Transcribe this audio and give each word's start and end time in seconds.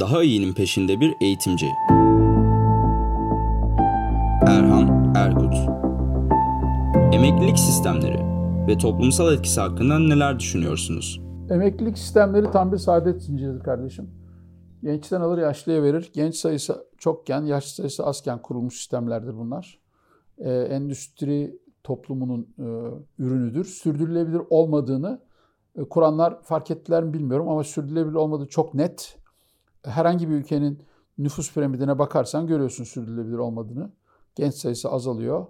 daha 0.00 0.22
iyinin 0.22 0.52
peşinde 0.52 1.00
bir 1.00 1.14
eğitimci. 1.20 1.66
Erhan 4.46 5.14
Erkut 5.16 5.54
Emeklilik 7.14 7.58
sistemleri 7.58 8.18
ve 8.68 8.78
toplumsal 8.78 9.32
etkisi 9.32 9.60
hakkında 9.60 9.98
neler 9.98 10.38
düşünüyorsunuz? 10.38 11.20
Emeklilik 11.50 11.98
sistemleri 11.98 12.50
tam 12.50 12.72
bir 12.72 12.76
saadet 12.76 13.22
zinciridir 13.22 13.60
kardeşim. 13.60 14.10
Gençten 14.82 15.20
alır 15.20 15.38
yaşlıya 15.38 15.82
verir. 15.82 16.10
Genç 16.14 16.36
sayısı 16.36 16.86
çokken, 16.98 17.42
yaşlı 17.42 17.70
sayısı 17.70 18.06
azken 18.06 18.42
kurulmuş 18.42 18.76
sistemlerdir 18.76 19.36
bunlar. 19.36 19.78
Ee, 20.38 20.50
endüstri 20.50 21.58
toplumunun 21.84 22.48
e, 22.58 22.66
ürünüdür. 23.18 23.64
Sürdürülebilir 23.64 24.42
olmadığını 24.50 25.20
e, 25.76 25.84
kuranlar 25.84 26.42
fark 26.42 26.70
ettiler 26.70 27.04
mi 27.04 27.12
bilmiyorum 27.12 27.48
ama 27.48 27.64
sürdürülebilir 27.64 28.14
olmadığı 28.14 28.46
çok 28.46 28.74
net. 28.74 29.19
Herhangi 29.84 30.28
bir 30.30 30.34
ülkenin 30.34 30.82
nüfus 31.18 31.54
piramidine 31.54 31.98
bakarsan 31.98 32.46
görüyorsun 32.46 32.84
sürdürülebilir 32.84 33.38
olmadığını. 33.38 33.90
Genç 34.34 34.54
sayısı 34.54 34.88
azalıyor. 34.90 35.46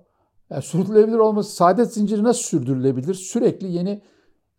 Yani 0.51 0.63
sürdürülebilir 0.63 1.19
olması, 1.19 1.57
saadet 1.57 1.95
zinciri 1.95 2.23
nasıl 2.23 2.43
sürdürülebilir? 2.43 3.15
Sürekli 3.15 3.73
yeni 3.73 4.03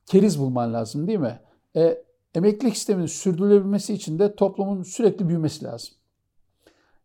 keriz 0.06 0.40
bulman 0.40 0.74
lazım 0.74 1.08
değil 1.08 1.20
mi? 1.20 1.40
E, 1.76 2.04
emeklilik 2.36 2.78
sisteminin 2.78 3.06
sürdürülebilmesi 3.06 3.94
için 3.94 4.20
de 4.20 4.36
toplumun 4.36 4.84
sürekli 4.84 5.30
büyümesi 5.30 5.66
lazım. 5.66 5.94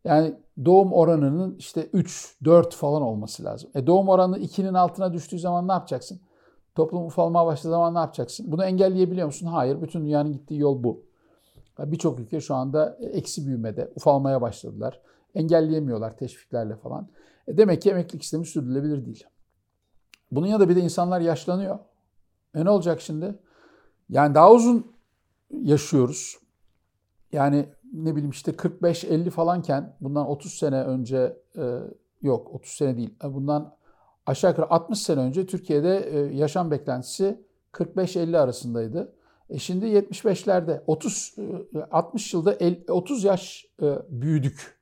Yani 0.05 0.35
doğum 0.65 0.93
oranının 0.93 1.57
işte 1.59 1.89
3, 1.93 2.37
4 2.45 2.75
falan 2.75 3.03
olması 3.03 3.45
lazım. 3.45 3.71
E 3.75 3.87
doğum 3.87 4.09
oranı 4.09 4.39
2'nin 4.39 4.75
altına 4.75 5.13
düştüğü 5.13 5.39
zaman 5.39 5.69
ne 5.69 5.73
yapacaksın? 5.73 6.21
Toplum 6.75 7.07
ufalmaya 7.07 7.47
başladığı 7.47 7.73
zaman 7.73 7.95
ne 7.95 7.99
yapacaksın? 7.99 8.53
Bunu 8.53 8.65
engelleyebiliyor 8.65 9.27
musun? 9.27 9.47
Hayır. 9.47 9.83
Bütün 9.83 10.05
dünyanın 10.05 10.33
gittiği 10.33 10.61
yol 10.61 10.83
bu. 10.85 11.06
Birçok 11.79 12.21
ülke 12.21 12.41
şu 12.41 12.55
anda 12.55 12.99
eksi 13.01 13.47
büyümede, 13.47 13.93
ufalmaya 13.97 14.41
başladılar. 14.41 15.01
Engelleyemiyorlar 15.35 16.17
teşviklerle 16.17 16.77
falan. 16.77 17.09
E 17.49 17.57
demek 17.57 17.83
ki 17.83 17.91
emeklilik 17.91 18.25
sistemi 18.25 18.47
sürdürülebilir 18.47 19.07
değil. 19.07 19.25
Bunun 20.31 20.47
yanında 20.47 20.69
bir 20.69 20.77
de 20.77 20.81
insanlar 20.81 21.21
yaşlanıyor. 21.21 21.79
E 22.55 22.65
ne 22.65 22.71
olacak 22.71 23.01
şimdi? 23.01 23.39
Yani 24.09 24.35
daha 24.35 24.53
uzun 24.53 24.93
yaşıyoruz. 25.51 26.39
Yani 27.33 27.69
ne 27.93 28.17
bileyim 28.17 28.31
işte 28.31 28.53
45-50 28.53 29.31
falanken 29.31 29.97
bundan 30.01 30.27
30 30.27 30.55
sene 30.55 30.83
önce 30.83 31.37
e, 31.59 31.79
yok 32.23 32.55
30 32.55 32.73
sene 32.73 32.97
değil. 32.97 33.15
E, 33.25 33.35
bundan 33.35 33.77
aşağı 34.27 34.51
yukarı 34.51 34.71
60 34.71 34.99
sene 34.99 35.21
önce 35.21 35.47
Türkiye'de 35.47 35.99
e, 35.99 36.19
yaşam 36.37 36.71
beklentisi 36.71 37.41
45-50 37.73 38.39
arasındaydı. 38.39 39.16
E 39.51 39.59
şimdi 39.59 39.87
75'lerde 39.87 40.81
30 40.87 41.35
60 41.91 42.35
yılda 42.35 42.55
50, 42.55 42.85
30 42.89 43.25
yaş 43.25 43.67
e, 43.83 43.99
büyüdük. 44.09 44.79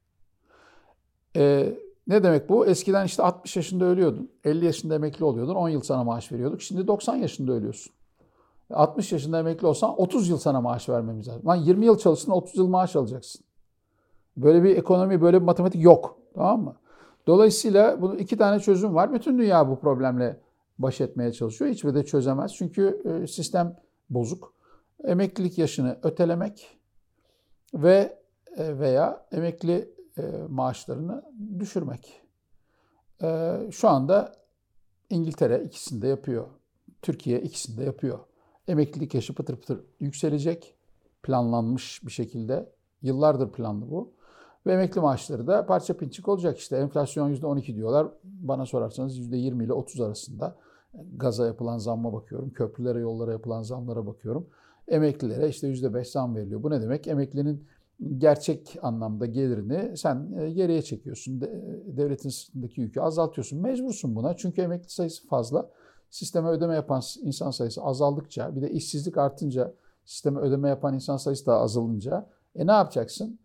E, 1.37 1.73
ne 2.07 2.23
demek 2.23 2.49
bu? 2.49 2.67
Eskiden 2.67 3.05
işte 3.05 3.23
60 3.23 3.57
yaşında 3.57 3.85
ölüyordun. 3.85 4.31
50 4.45 4.65
yaşında 4.65 4.95
emekli 4.95 5.25
oluyordun. 5.25 5.55
10 5.55 5.69
yıl 5.69 5.81
sana 5.81 6.05
maaş 6.05 6.33
veriyorduk. 6.33 6.63
Şimdi 6.63 6.87
90 6.87 7.17
yaşında 7.17 7.53
ölüyorsun. 7.53 7.93
60 8.71 9.13
yaşında 9.13 9.39
emekli 9.39 9.67
olsan 9.67 10.01
30 10.01 10.29
yıl 10.29 10.39
sana 10.39 10.61
maaş 10.61 10.89
vermemiz 10.89 11.29
lazım. 11.29 11.47
Lan 11.47 11.57
20 11.57 11.87
yıl 11.87 11.99
çalıştın 11.99 12.33
30 12.33 12.57
yıl 12.57 12.67
maaş 12.67 12.97
alacaksın. 12.97 13.45
Böyle 14.37 14.63
bir 14.63 14.77
ekonomi, 14.77 15.21
böyle 15.21 15.41
bir 15.41 15.47
matematik 15.47 15.83
yok. 15.83 16.19
Tamam 16.35 16.63
mı? 16.63 16.77
Dolayısıyla 17.27 18.03
bunun 18.03 18.19
iki 18.19 18.37
tane 18.37 18.61
çözüm 18.61 18.95
var. 18.95 19.13
Bütün 19.13 19.39
dünya 19.39 19.69
bu 19.69 19.81
problemle 19.81 20.41
baş 20.79 21.01
etmeye 21.01 21.33
çalışıyor. 21.33 21.71
Hiçbir 21.71 21.95
de 21.95 22.05
çözemez. 22.05 22.55
Çünkü 22.55 23.03
e, 23.05 23.27
sistem 23.27 23.77
bozuk. 24.11 24.54
Emeklilik 25.05 25.59
yaşını 25.59 25.99
ötelemek 26.03 26.79
ve 27.75 28.19
e, 28.57 28.79
veya 28.79 29.27
emekli 29.33 29.95
e, 30.19 30.23
maaşlarını 30.49 31.23
düşürmek. 31.59 32.21
Şu 33.71 33.89
anda 33.89 34.33
İngiltere 35.11 35.65
ikisini 35.65 36.03
de 36.03 36.09
yapıyor. 36.09 36.47
Türkiye 37.03 37.41
ikisini 37.41 37.79
de 37.79 37.85
yapıyor. 37.85 38.19
Emeklilik 38.69 39.15
yaşı 39.15 39.35
pıtır 39.35 39.57
pıtır 39.57 39.81
yükselecek. 40.01 40.75
Planlanmış 41.23 42.01
bir 42.07 42.13
şekilde. 42.13 42.73
Yıllardır 43.03 43.53
planlı 43.53 43.91
bu. 43.91 44.13
Ve 44.67 44.73
emekli 44.73 45.01
maaşları 45.01 45.47
da 45.47 45.67
parça 45.67 45.97
pinçik 45.97 46.29
olacak 46.29 46.59
işte. 46.59 46.77
Enflasyon 46.77 47.35
%12 47.35 47.75
diyorlar. 47.75 48.09
Bana 48.25 48.67
sorarsanız 48.67 49.19
%20 49.19 49.65
ile 49.65 49.73
30 49.73 50.01
arasında. 50.01 50.57
Gaza 51.17 51.47
yapılan 51.47 51.79
zamma 51.79 52.13
bakıyorum. 52.13 52.51
Köprülere, 52.51 52.99
yollara 52.99 53.33
yapılan 53.33 53.63
zamlara 53.63 54.07
bakıyorum. 54.07 54.47
Emeklilere 54.89 55.49
işte 55.49 55.69
%5 55.69 56.05
zam 56.05 56.37
veriliyor. 56.37 56.63
Bu 56.63 56.71
ne 56.71 56.83
demek? 56.83 57.07
Emeklinin 57.07 57.67
gerçek 58.19 58.77
anlamda 58.83 59.27
gelirini 59.27 59.97
sen 59.97 60.33
e, 60.39 60.51
geriye 60.51 60.83
çekiyorsun. 60.83 61.41
Devletin 61.87 62.29
sırtındaki 62.29 62.81
yükü 62.81 63.01
azaltıyorsun. 63.01 63.63
Mecbursun 63.63 64.17
buna. 64.17 64.37
Çünkü 64.37 64.63
emekli 64.63 64.91
sayısı 64.91 65.29
fazla. 65.29 65.71
Sisteme 66.11 66.49
ödeme 66.49 66.75
yapan 66.75 67.03
insan 67.23 67.51
sayısı 67.51 67.83
azaldıkça, 67.83 68.57
bir 68.57 68.63
de 68.63 68.71
işsizlik 68.71 69.19
artınca, 69.19 69.75
sisteme 70.05 70.41
ödeme 70.41 70.69
yapan 70.69 70.95
insan 70.95 71.17
sayısı 71.17 71.47
da 71.47 71.59
azalınca 71.59 72.27
e 72.57 72.67
ne 72.67 72.73
yapacaksın? 72.73 73.39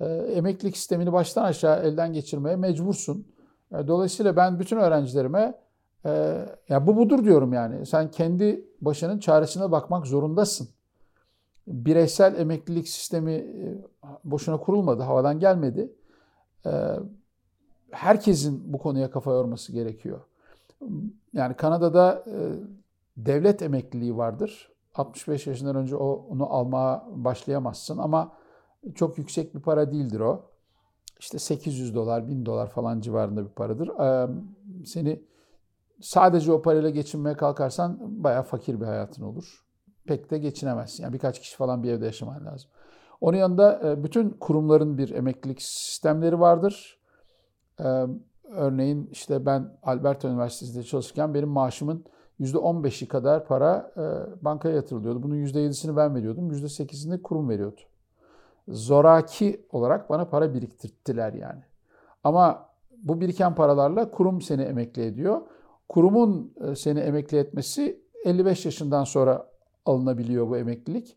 E, 0.00 0.04
emeklilik 0.14 0.76
sistemini 0.76 1.12
baştan 1.12 1.44
aşağı 1.44 1.82
elden 1.82 2.12
geçirmeye 2.12 2.56
mecbursun. 2.56 3.26
E, 3.72 3.86
dolayısıyla 3.88 4.36
ben 4.36 4.58
bütün 4.58 4.76
öğrencilerime 4.76 5.58
e, 6.04 6.44
ya 6.68 6.86
bu 6.86 6.96
budur 6.96 7.24
diyorum 7.24 7.52
yani. 7.52 7.86
Sen 7.86 8.10
kendi 8.10 8.68
başının 8.80 9.18
çaresine 9.18 9.72
bakmak 9.72 10.06
zorundasın. 10.06 10.68
Bireysel 11.66 12.40
emeklilik 12.40 12.88
sistemi 12.88 13.32
e, 13.32 13.82
boşuna 14.24 14.60
kurulmadı, 14.60 15.02
havadan 15.02 15.38
gelmedi. 15.38 15.92
E, 16.66 16.70
herkesin 17.90 18.72
bu 18.72 18.78
konuya 18.78 19.10
kafa 19.10 19.32
yorması 19.32 19.72
gerekiyor. 19.72 20.20
Yani 21.32 21.54
Kanada'da 21.54 22.24
e, 22.26 22.36
devlet 23.16 23.62
emekliliği 23.62 24.16
vardır. 24.16 24.72
65 24.94 25.46
yaşından 25.46 25.76
önce 25.76 25.96
onu 25.96 26.52
almaya 26.52 27.04
başlayamazsın 27.10 27.98
ama 27.98 28.32
çok 28.94 29.18
yüksek 29.18 29.54
bir 29.54 29.60
para 29.60 29.92
değildir 29.92 30.20
o. 30.20 30.50
İşte 31.20 31.38
800 31.38 31.94
dolar, 31.94 32.28
1000 32.28 32.46
dolar 32.46 32.70
falan 32.70 33.00
civarında 33.00 33.44
bir 33.44 33.50
paradır. 33.50 33.90
Seni 34.84 35.22
sadece 36.00 36.52
o 36.52 36.62
parayla 36.62 36.90
geçinmeye 36.90 37.36
kalkarsan 37.36 37.98
bayağı 38.00 38.42
fakir 38.42 38.80
bir 38.80 38.86
hayatın 38.86 39.22
olur. 39.22 39.63
Pek 40.06 40.30
de 40.30 40.38
geçinemezsin. 40.38 41.02
Yani 41.02 41.12
birkaç 41.12 41.40
kişi 41.40 41.56
falan 41.56 41.82
bir 41.82 41.92
evde 41.92 42.04
yaşaman 42.04 42.46
lazım. 42.46 42.70
Onun 43.20 43.36
yanında 43.36 43.80
e, 43.84 44.04
bütün 44.04 44.30
kurumların 44.30 44.98
bir 44.98 45.10
emeklilik 45.10 45.62
sistemleri 45.62 46.40
vardır. 46.40 46.98
E, 47.80 48.06
Örneğin 48.50 49.08
işte 49.12 49.46
ben 49.46 49.76
Alberta 49.82 50.28
Üniversitesi'nde 50.28 50.82
çalışırken 50.82 51.34
benim 51.34 51.48
maaşımın 51.48 52.04
%15'i 52.40 53.08
kadar 53.08 53.46
para 53.46 53.92
e, 53.96 54.44
bankaya 54.44 54.74
yatırılıyordu. 54.74 55.22
Bunun 55.22 55.36
%7'sini 55.36 55.96
ben 55.96 56.14
veriyordum, 56.14 56.52
%8'ini 56.52 57.22
kurum 57.22 57.48
veriyordu. 57.48 57.80
Zoraki 58.68 59.66
olarak 59.72 60.10
bana 60.10 60.24
para 60.24 60.54
biriktirttiler 60.54 61.32
yani. 61.32 61.62
Ama 62.24 62.68
bu 63.02 63.20
biriken 63.20 63.54
paralarla 63.54 64.10
kurum 64.10 64.42
seni 64.42 64.62
emekli 64.62 65.02
ediyor. 65.02 65.40
Kurumun 65.88 66.54
seni 66.76 67.00
emekli 67.00 67.38
etmesi 67.38 68.00
55 68.24 68.64
yaşından 68.64 69.04
sonra 69.04 69.46
alınabiliyor 69.86 70.48
bu 70.48 70.56
emeklilik. 70.56 71.16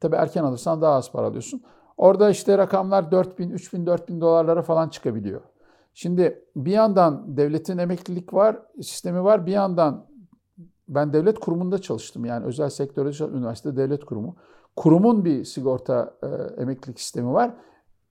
Tabii 0.00 0.16
erken 0.16 0.44
alırsan 0.44 0.82
daha 0.82 0.94
az 0.94 1.12
para 1.12 1.26
alıyorsun. 1.26 1.62
Orada 1.96 2.30
işte 2.30 2.58
rakamlar 2.58 3.10
4 3.10 3.38
bin, 3.38 3.50
3 3.50 3.72
bin, 3.72 3.86
4 3.86 4.08
bin 4.08 4.20
dolarlara 4.20 4.62
falan 4.62 4.88
çıkabiliyor. 4.88 5.40
Şimdi 5.94 6.44
bir 6.56 6.72
yandan 6.72 7.36
devletin 7.36 7.78
emeklilik 7.78 8.34
var, 8.34 8.62
sistemi 8.82 9.24
var. 9.24 9.46
Bir 9.46 9.52
yandan 9.52 10.06
ben 10.88 11.12
devlet 11.12 11.38
kurumunda 11.38 11.78
çalıştım. 11.78 12.24
Yani 12.24 12.44
özel 12.44 12.70
sektörde 12.70 13.12
çalıştım. 13.12 13.38
Üniversite 13.38 13.76
devlet 13.76 14.04
kurumu. 14.04 14.36
Kurumun 14.76 15.24
bir 15.24 15.44
sigorta 15.44 16.14
e, 16.22 16.62
emeklilik 16.62 17.00
sistemi 17.00 17.32
var. 17.32 17.54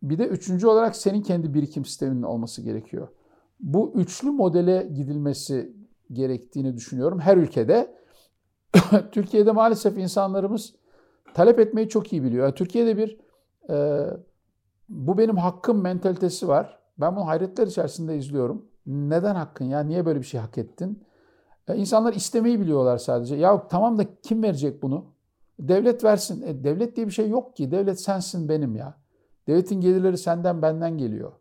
Bir 0.04 0.18
de 0.18 0.28
üçüncü 0.28 0.68
olarak 0.68 0.96
senin 0.96 1.22
kendi 1.22 1.54
birikim 1.54 1.86
sisteminin 1.86 2.24
olması 2.24 2.62
gerekiyor. 2.62 3.08
Bu 3.60 3.94
üçlü 3.96 4.32
modele 4.32 4.90
gidilmesi 4.94 5.74
gerektiğini 6.12 6.76
düşünüyorum 6.76 7.20
her 7.20 7.38
ülkede. 7.38 7.96
Türkiye'de 9.12 9.52
maalesef 9.52 9.98
insanlarımız 9.98 10.76
talep 11.34 11.60
etmeyi 11.60 11.90
çok 11.90 12.14
iyi 12.14 12.24
biliyor. 12.24 12.46
Yani 12.46 12.56
Türkiye'de 12.56 12.98
bir 12.98 13.18
e, 13.70 14.08
bu 14.90 15.18
benim 15.18 15.38
hakkım 15.38 15.82
mentalitesi 15.82 16.48
var. 16.48 16.80
Ben 16.98 17.16
bunu 17.16 17.28
hayretler 17.28 17.68
içerisinde 17.68 18.18
izliyorum. 18.18 18.66
Neden 18.86 19.36
hakkın 19.36 19.66
ya? 19.66 19.80
Niye 19.80 20.06
böyle 20.06 20.20
bir 20.20 20.26
şey 20.26 20.40
hak 20.40 20.58
ettin? 20.58 21.04
E, 21.68 21.76
insanlar 21.76 22.14
istemeyi 22.14 22.60
biliyorlar 22.60 22.98
sadece. 22.98 23.36
Ya 23.36 23.68
tamam 23.68 23.98
da 23.98 24.06
kim 24.22 24.44
verecek 24.44 24.84
bunu? 24.84 25.06
Devlet 25.60 26.04
versin. 26.04 26.42
E, 26.42 26.64
devlet 26.64 26.96
diye 26.96 27.08
bir 27.08 27.12
şey 27.12 27.30
yok 27.30 27.56
ki. 27.56 27.72
Devlet 27.72 28.02
sensin 28.02 28.50
benim 28.50 28.76
ya. 28.76 28.98
Devletin 29.48 29.82
gelirleri 29.82 30.18
senden 30.18 30.62
benden 30.62 30.98
geliyor. 30.98 31.32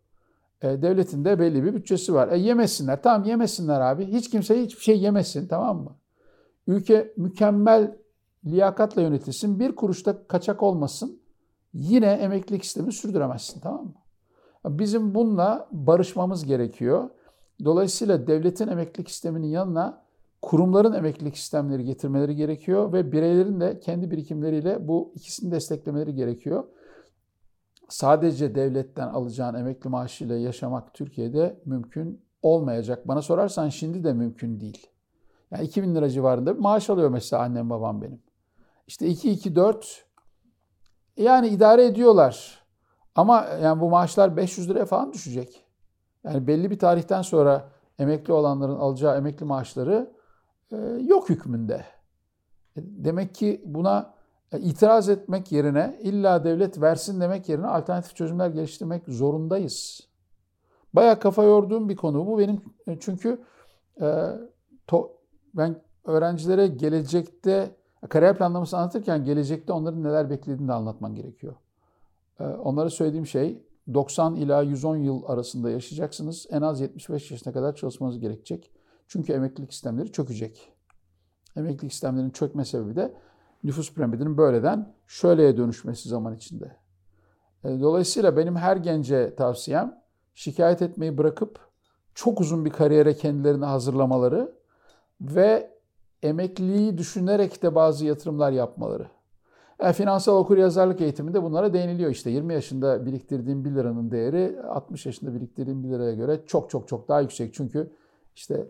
E, 0.63 0.83
devletin 0.83 1.25
de 1.25 1.39
belli 1.39 1.65
bir 1.65 1.75
bütçesi 1.75 2.15
var. 2.15 2.29
E, 2.29 2.39
yemesinler. 2.39 3.03
Tamam 3.03 3.25
yemesinler 3.25 3.81
abi. 3.81 4.07
Hiç 4.07 4.31
kimse 4.31 4.63
hiçbir 4.63 4.83
şey 4.83 5.01
yemesin 5.01 5.49
tamam 5.49 5.83
mı? 5.83 5.97
Ülke 6.67 7.15
mükemmel 7.17 7.97
liyakatla 8.45 9.03
yönetilsin. 9.03 9.59
Bir 9.59 9.77
kuruşta 9.77 10.27
kaçak 10.27 10.63
olmasın. 10.63 11.23
yine 11.75 12.07
emeklilik 12.07 12.65
sistemi 12.65 12.93
sürdüremezsin 12.93 13.61
tamam 13.61 13.85
mı? 13.85 13.95
Bizim 14.79 15.15
bununla 15.15 15.69
barışmamız 15.73 16.45
gerekiyor. 16.45 17.11
Dolayısıyla 17.65 18.27
devletin 18.27 18.69
emeklilik 18.69 19.11
sisteminin 19.11 19.47
yanına 19.47 20.03
kurumların 20.43 20.93
emeklilik 20.93 21.39
sistemleri 21.39 21.85
getirmeleri 21.85 22.37
gerekiyor 22.37 22.93
ve 22.93 23.13
bireylerin 23.13 23.61
de 23.61 23.81
kendi 23.81 24.11
birikimleriyle 24.11 24.89
bu 24.89 25.13
ikisini 25.15 25.53
desteklemeleri 25.53 26.15
gerekiyor. 26.15 26.65
Sadece 27.89 28.55
devletten 28.55 29.09
alacağın 29.09 29.55
emekli 29.55 29.91
maaşıyla 29.91 30.37
yaşamak 30.37 30.95
Türkiye'de 30.95 31.61
mümkün 31.65 32.21
olmayacak. 32.43 33.09
Bana 33.09 33.23
sorarsan 33.23 33.69
şimdi 33.69 34.05
de 34.05 34.13
mümkün 34.13 34.61
değil. 34.61 34.87
Yani 35.53 35.65
2000 35.65 35.95
lira 35.95 36.11
civarında 36.11 36.55
bir 36.55 36.61
maaş 36.61 36.91
alıyor 36.91 37.11
mesela 37.11 37.43
annem 37.43 37.71
babam 37.71 38.03
benim. 38.03 38.23
İşte 38.87 39.07
2-2-4 39.07 39.85
yani 41.17 41.49
idare 41.49 41.85
ediyorlar. 41.85 42.63
Ama 43.15 43.45
yani 43.63 43.81
bu 43.81 43.91
maaşlar 43.91 44.37
500 44.37 44.71
liraya 44.71 44.85
falan 44.85 45.13
düşecek. 45.13 45.65
Yani 46.25 46.47
belli 46.47 46.71
bir 46.71 46.79
tarihten 46.79 47.23
sonra 47.23 47.69
emekli 47.99 48.33
olanların 48.33 48.77
alacağı 48.77 49.17
emekli 49.17 49.47
maaşları 49.47 50.13
e, 50.73 50.77
yok 51.01 51.29
hükmünde. 51.29 51.85
E, 52.77 52.81
demek 52.83 53.35
ki 53.35 53.63
buna 53.65 54.15
e, 54.53 54.61
itiraz 54.61 55.09
etmek 55.09 55.53
yerine 55.53 55.99
illa 56.03 56.45
devlet 56.45 56.81
versin 56.81 57.21
demek 57.21 57.49
yerine 57.49 57.67
alternatif 57.67 58.17
çözümler 58.17 58.49
geliştirmek 58.49 59.03
zorundayız. 59.09 60.01
Baya 60.95 61.19
kafa 61.19 61.43
yorduğum 61.45 61.89
bir 61.89 61.97
konu 61.97 62.27
bu 62.27 62.39
benim 62.39 62.61
çünkü 63.01 63.43
ben 65.55 65.83
öğrencilere 66.05 66.67
gelecekte 66.67 67.77
kariyer 68.09 68.39
planlaması 68.39 68.77
anlatırken 68.77 69.25
gelecekte 69.25 69.73
onların 69.73 70.03
neler 70.05 70.31
beklediğini 70.31 70.69
de 70.69 70.73
anlatman 70.73 71.15
gerekiyor. 71.15 71.55
Onlara 72.41 72.91
söylediğim 72.91 73.27
şey 73.27 73.63
90 73.95 74.35
ila 74.35 74.63
110 74.63 74.97
yıl 74.97 75.23
arasında 75.27 75.71
yaşayacaksınız. 75.71 76.47
En 76.51 76.63
az 76.63 76.81
75 76.81 77.31
yaşına 77.31 77.53
kadar 77.53 77.75
çalışmanız 77.75 78.19
gerekecek. 78.19 78.71
Çünkü 79.09 79.33
emeklilik 79.33 79.73
sistemleri 79.73 80.13
çökecek. 80.13 80.73
Emeklilik 81.57 81.93
sistemlerinin 81.93 82.31
çökme 82.31 82.65
sebebi 82.65 82.97
de 82.97 83.15
nüfus 83.65 83.95
piramidinin 83.95 84.37
böyleden 84.37 84.95
şöyleye 85.07 85.57
dönüşmesi 85.57 86.09
zaman 86.09 86.37
içinde. 86.37 86.77
E, 87.65 87.81
dolayısıyla 87.81 88.37
benim 88.37 88.57
her 88.57 88.77
gence 88.77 89.35
tavsiyem 89.35 90.03
şikayet 90.35 90.83
etmeyi 90.83 91.19
bırakıp 91.19 91.59
çok 92.15 92.41
uzun 92.41 92.65
bir 92.65 92.71
kariyere 92.71 93.17
kendilerini 93.17 93.65
hazırlamaları 93.65 94.53
ve 95.23 95.71
emekliliği 96.23 96.99
düşünerek 96.99 97.63
de 97.63 97.75
bazı 97.75 98.07
yatırımlar 98.07 98.53
yapmaları. 98.53 99.07
Yani 99.83 99.93
finansal 99.93 100.37
okur 100.37 100.59
yazarlık 100.59 101.01
eğitiminde 101.01 101.43
bunlara 101.43 101.73
değiniliyor 101.73 102.11
işte. 102.11 102.31
20 102.31 102.55
yaşında 102.55 103.07
biriktirdiğim 103.07 103.65
1 103.65 103.71
liranın 103.71 104.11
değeri 104.11 104.63
60 104.63 105.07
yaşında 105.07 105.35
biriktirdiğim 105.35 105.85
1 105.85 105.89
liraya 105.89 106.15
göre 106.15 106.41
çok 106.47 106.71
çok 106.71 106.89
çok 106.89 107.09
daha 107.09 107.21
yüksek. 107.21 107.55
Çünkü 107.55 107.93
işte 108.37 108.69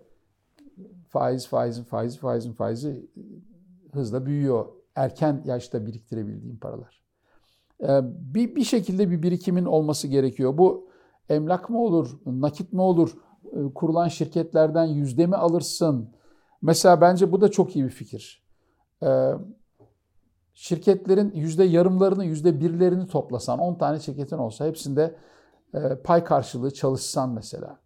faiz, 1.09 1.49
faizin 1.49 1.85
faizi, 1.85 2.19
faizin 2.19 2.53
faizi 2.53 3.07
hızla 3.93 4.27
büyüyor. 4.27 4.67
Erken 4.97 5.43
yaşta 5.45 5.87
biriktirebildiğim 5.87 6.59
paralar. 6.59 7.03
Ee, 7.83 8.01
bir, 8.35 8.57
bir 8.57 8.65
şekilde 8.65 9.11
bir 9.11 9.23
birikimin 9.23 9.65
olması 9.65 10.09
gerekiyor. 10.09 10.59
Bu 10.59 10.89
emlak 11.29 11.71
mı 11.71 11.83
olur, 11.83 12.21
nakit 12.27 12.73
mi 12.73 12.81
olur, 12.81 13.17
ee, 13.53 13.75
kurulan 13.75 14.09
şirketlerden 14.09 14.85
yüzde 14.85 15.27
mi 15.27 15.37
alırsın? 15.37 16.09
Mesela 16.63 17.01
bence 17.01 17.33
bu 17.33 17.41
da 17.41 17.51
çok 17.51 17.77
iyi 17.77 17.85
bir 17.85 17.91
fikir. 17.91 18.43
Ee, 19.03 19.33
şirketlerin 20.55 21.33
yüzde 21.35 21.65
yarımlarını, 21.65 22.25
yüzde 22.25 22.61
birlerini 22.61 23.07
toplasan, 23.07 23.59
10 23.59 23.75
tane 23.75 24.01
şirketin 24.01 24.39
olsa 24.39 24.67
hepsinde 24.67 25.17
e, 25.75 25.97
pay 26.05 26.25
karşılığı 26.25 26.75
çalışsan 26.75 27.31
mesela. 27.31 27.79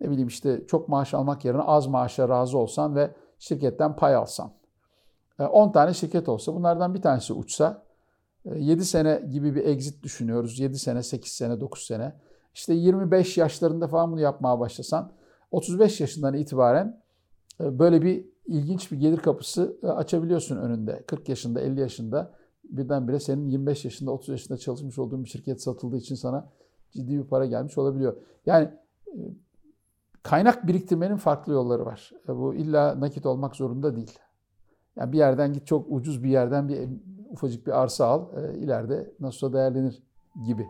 Ne 0.00 0.10
bileyim 0.10 0.28
işte 0.28 0.66
çok 0.66 0.88
maaş 0.88 1.14
almak 1.14 1.44
yerine 1.44 1.62
az 1.62 1.86
maaşa 1.86 2.28
razı 2.28 2.58
olsan 2.58 2.96
ve 2.96 3.10
şirketten 3.38 3.96
pay 3.96 4.14
alsan. 4.14 4.52
10 5.38 5.68
e, 5.68 5.72
tane 5.72 5.94
şirket 5.94 6.28
olsa 6.28 6.54
bunlardan 6.54 6.94
bir 6.94 7.02
tanesi 7.02 7.32
uçsa 7.32 7.82
7 8.44 8.80
e, 8.80 8.84
sene 8.84 9.22
gibi 9.30 9.54
bir 9.54 9.64
exit 9.64 10.02
düşünüyoruz. 10.02 10.58
7 10.58 10.78
sene, 10.78 11.02
8 11.02 11.32
sene, 11.32 11.60
9 11.60 11.86
sene. 11.86 12.12
İşte 12.54 12.74
25 12.74 13.38
yaşlarında 13.38 13.88
falan 13.88 14.12
bunu 14.12 14.20
yapmaya 14.20 14.60
başlasan 14.60 15.12
35 15.50 16.00
yaşından 16.00 16.34
itibaren 16.34 17.03
böyle 17.60 18.02
bir 18.02 18.24
ilginç 18.46 18.92
bir 18.92 18.96
gelir 18.96 19.18
kapısı 19.18 19.76
e, 19.82 19.86
açabiliyorsun 19.86 20.56
önünde. 20.56 21.02
40 21.06 21.28
yaşında, 21.28 21.60
50 21.60 21.80
yaşında 21.80 22.32
birdenbire 22.64 23.20
senin 23.20 23.48
25 23.48 23.84
yaşında, 23.84 24.10
30 24.10 24.28
yaşında 24.28 24.58
çalışmış 24.58 24.98
olduğun 24.98 25.24
bir 25.24 25.28
şirket 25.28 25.62
satıldığı 25.62 25.96
için 25.96 26.14
sana 26.14 26.48
ciddi 26.90 27.18
bir 27.18 27.24
para 27.24 27.46
gelmiş 27.46 27.78
olabiliyor. 27.78 28.16
Yani 28.46 28.70
e, 29.06 29.18
kaynak 30.22 30.66
biriktirmenin 30.66 31.16
farklı 31.16 31.52
yolları 31.52 31.86
var. 31.86 32.12
E, 32.28 32.36
bu 32.36 32.54
illa 32.54 33.00
nakit 33.00 33.26
olmak 33.26 33.56
zorunda 33.56 33.96
değil. 33.96 34.18
Yani 34.96 35.12
bir 35.12 35.18
yerden 35.18 35.52
git 35.52 35.66
çok 35.66 35.86
ucuz 35.90 36.24
bir 36.24 36.30
yerden 36.30 36.68
bir 36.68 36.88
ufacık 37.30 37.66
bir 37.66 37.82
arsa 37.82 38.06
al, 38.06 38.26
ileride 38.54 39.12
nasılsa 39.20 39.52
değerlenir 39.52 40.02
gibi. 40.46 40.66